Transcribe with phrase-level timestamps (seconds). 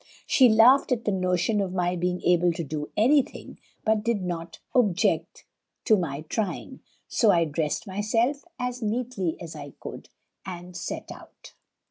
[0.25, 4.23] She laughed at the notion of my being able to do any thing, but did
[4.23, 5.45] not object
[5.85, 6.79] to my trying.
[7.07, 10.09] So I dressed myself as neatly as I could,
[10.43, 11.53] and set out.